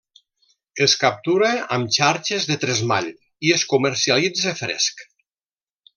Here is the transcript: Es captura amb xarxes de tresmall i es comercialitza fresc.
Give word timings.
Es 0.85 0.95
captura 1.01 1.49
amb 1.77 1.93
xarxes 1.99 2.49
de 2.53 2.57
tresmall 2.65 3.13
i 3.49 3.55
es 3.59 3.69
comercialitza 3.75 4.59
fresc. 4.63 5.09